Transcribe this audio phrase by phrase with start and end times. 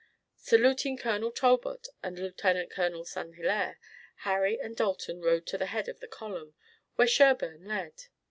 [0.39, 3.35] Saluting Colonel Talbot and Lieutenant Colonel St.
[3.35, 3.77] Hilaire,
[4.25, 6.55] Harry and Dalton rode to the head of the column,
[6.95, 8.05] where Sherburne led.